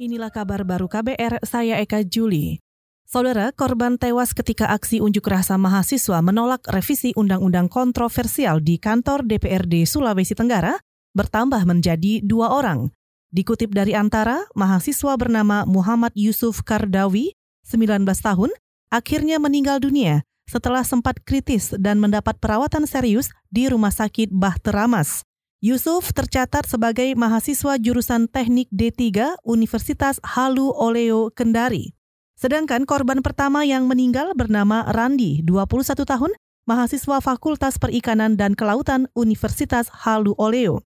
[0.00, 2.56] Inilah kabar baru KBR, saya Eka Juli.
[3.04, 9.84] Saudara, korban tewas ketika aksi unjuk rasa mahasiswa menolak revisi undang-undang kontroversial di kantor DPRD
[9.84, 10.80] Sulawesi Tenggara
[11.12, 12.88] bertambah menjadi dua orang.
[13.28, 17.36] Dikutip dari antara, mahasiswa bernama Muhammad Yusuf Kardawi,
[17.68, 18.56] 19 tahun,
[18.88, 25.28] akhirnya meninggal dunia setelah sempat kritis dan mendapat perawatan serius di Rumah Sakit Bahteramas.
[25.60, 31.92] Yusuf tercatat sebagai mahasiswa jurusan Teknik D3 Universitas Halu Oleo Kendari.
[32.32, 36.32] Sedangkan korban pertama yang meninggal bernama Randi, 21 tahun,
[36.64, 40.80] mahasiswa Fakultas Perikanan dan Kelautan Universitas Halu Oleo.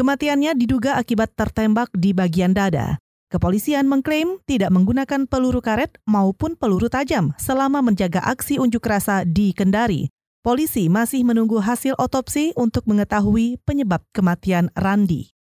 [0.00, 2.96] Kematiannya diduga akibat tertembak di bagian dada.
[3.28, 9.52] Kepolisian mengklaim tidak menggunakan peluru karet maupun peluru tajam selama menjaga aksi unjuk rasa di
[9.52, 10.08] Kendari.
[10.46, 15.34] Polisi masih menunggu hasil otopsi untuk mengetahui penyebab kematian Randi.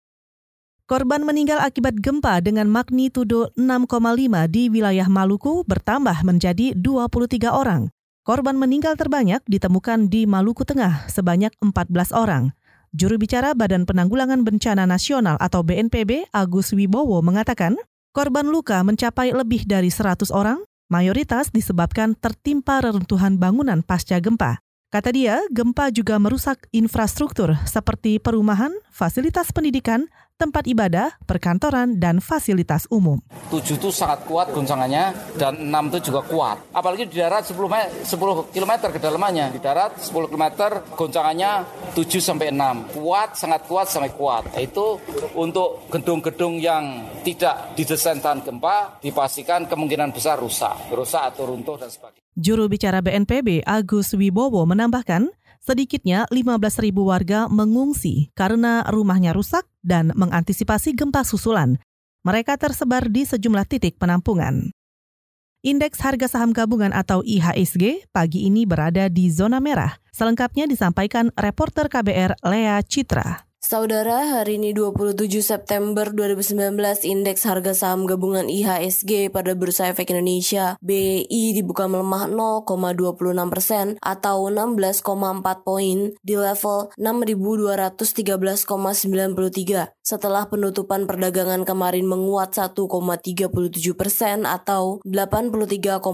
[0.89, 4.01] Korban meninggal akibat gempa dengan magnitudo 6,5
[4.49, 7.93] di wilayah Maluku bertambah menjadi 23 orang.
[8.25, 12.57] Korban meninggal terbanyak ditemukan di Maluku Tengah sebanyak 14 orang.
[12.97, 17.77] Juru bicara Badan Penanggulangan Bencana Nasional atau BNPB Agus Wibowo mengatakan,
[18.17, 24.64] korban luka mencapai lebih dari 100 orang, mayoritas disebabkan tertimpa reruntuhan bangunan pasca gempa.
[24.95, 32.91] Kata dia, gempa juga merusak infrastruktur seperti perumahan, fasilitas pendidikan, tempat ibadah, perkantoran, dan fasilitas
[32.91, 33.23] umum.
[33.55, 36.59] 7 itu sangat kuat goncangannya dan 6 itu juga kuat.
[36.75, 37.55] Apalagi di darat 10,
[38.03, 39.55] 10 km kedalamannya.
[39.55, 40.45] Di darat 10 km
[40.99, 41.51] goncangannya
[41.95, 42.99] 7 sampai 6.
[42.99, 44.51] Kuat, sangat kuat, sangat kuat.
[44.59, 44.99] Itu
[45.39, 50.75] untuk gedung-gedung yang tidak didesain tahan gempa dipastikan kemungkinan besar rusak.
[50.91, 52.27] Rusak atau runtuh dan sebagainya.
[52.35, 55.31] Juru bicara BNPB Agus Wibowo menambahkan,
[55.65, 61.81] sedikitnya 15.000 warga mengungsi karena rumahnya rusak dan mengantisipasi gempa susulan.
[62.25, 64.73] Mereka tersebar di sejumlah titik penampungan.
[65.65, 69.97] Indeks harga saham gabungan atau IHSG pagi ini berada di zona merah.
[70.13, 73.44] Selengkapnya disampaikan reporter KBR Lea Citra.
[73.65, 80.77] Saudara, hari ini 27 September 2019, indeks harga saham gabungan IHSG pada Bursa Efek Indonesia
[80.85, 85.01] BI dibuka melemah 0,26 persen atau 16,4
[85.65, 88.69] poin di level 6.213,93
[90.05, 93.49] setelah penutupan perdagangan kemarin menguat 1,37
[93.97, 96.05] persen atau 83,93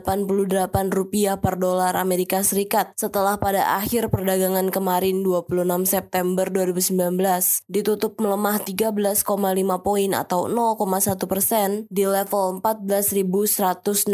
[0.95, 5.51] rupiah per dolar Amerika Serikat setelah pada akhir perdagangan kemarin 26
[5.83, 7.11] September 2019
[7.67, 9.27] ditutup melemah 13,5
[9.83, 14.07] poin atau 0,1 persen di level 14.165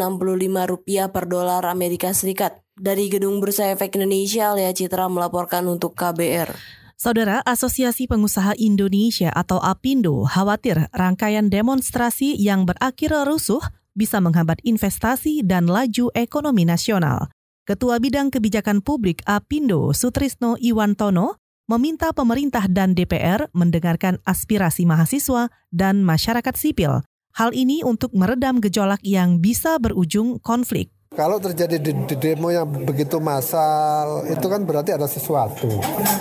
[0.66, 2.58] rupiah per dolar Amerika Serikat.
[2.78, 6.54] Dari Gedung Bursa Efek Indonesia, Lea Citra melaporkan untuk KBR.
[6.94, 13.62] Saudara Asosiasi Pengusaha Indonesia atau APindo khawatir rangkaian demonstrasi yang berakhir rusuh
[13.98, 17.34] bisa menghambat investasi dan laju ekonomi nasional.
[17.66, 21.34] Ketua Bidang Kebijakan Publik APindo Sutrisno Iwantono
[21.66, 27.02] meminta pemerintah dan DPR mendengarkan aspirasi mahasiswa dan masyarakat sipil.
[27.34, 30.94] Hal ini untuk meredam gejolak yang bisa berujung konflik.
[31.18, 35.66] Kalau terjadi di, di demo yang begitu massal, itu kan berarti ada sesuatu.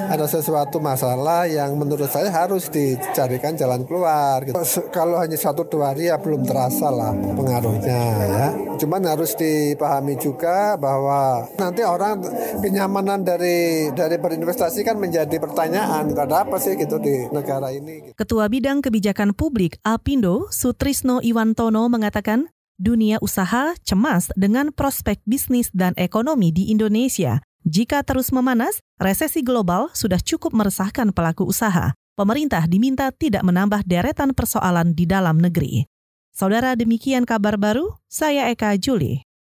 [0.09, 4.41] Ada sesuatu masalah yang menurut saya harus dicarikan jalan keluar.
[4.41, 4.57] Gitu.
[4.89, 8.47] Kalau hanya satu dua hari ya belum terasa lah pengaruhnya ya.
[8.81, 12.23] Cuman harus dipahami juga bahwa nanti orang
[12.65, 16.09] kenyamanan dari dari berinvestasi kan menjadi pertanyaan.
[16.15, 18.17] Ada apa sih gitu di negara ini?
[18.17, 25.91] Ketua Bidang Kebijakan Publik Apindo, Sutrisno Iwantono mengatakan dunia usaha cemas dengan prospek bisnis dan
[25.99, 27.43] ekonomi di Indonesia.
[27.67, 31.91] Jika terus memanas, resesi global sudah cukup meresahkan pelaku usaha.
[32.15, 35.83] Pemerintah diminta tidak menambah deretan persoalan di dalam negeri.
[36.31, 37.97] Saudara, demikian kabar baru.
[38.07, 39.26] Saya Eka Juli.